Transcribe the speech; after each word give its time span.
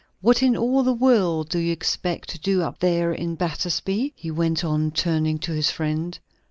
What 0.19 0.41
in 0.41 0.57
all 0.57 0.81
the 0.81 0.95
world 0.95 1.49
do 1.49 1.59
you 1.59 1.71
expect 1.71 2.29
to 2.29 2.39
do 2.39 2.63
up 2.63 2.79
there 2.79 3.13
at 3.13 3.37
Battersby?" 3.37 4.13
he 4.15 4.31
went 4.31 4.63
on, 4.65 4.89
turning 4.89 5.37
to 5.37 5.51
his 5.51 5.69
friend. 5.69 6.17